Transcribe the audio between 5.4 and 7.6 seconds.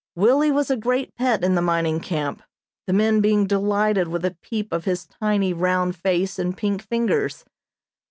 round face and pink fingers.